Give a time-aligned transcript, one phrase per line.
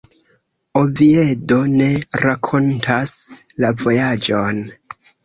[0.79, 1.89] Oviedo ne
[2.23, 3.13] rakontas
[3.65, 4.65] la vojaĝon.